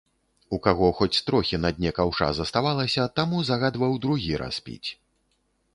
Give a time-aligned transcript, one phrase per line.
[0.55, 4.89] У каго хоць трохі на дне каўша заставалася, таму загадваў другі раз піць.